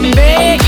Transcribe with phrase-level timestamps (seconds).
[0.00, 0.67] Make.